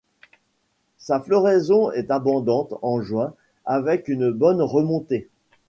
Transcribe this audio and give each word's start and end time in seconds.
Sa 0.97 1.19
floraison 1.19 1.91
est 1.91 2.09
abondante 2.09 2.73
en 2.81 3.01
juin 3.03 3.35
avec 3.65 4.07
une 4.07 4.31
bonne 4.31 4.59
remontée. 4.63 5.29